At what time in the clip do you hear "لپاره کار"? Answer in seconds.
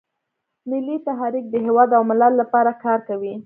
2.41-2.99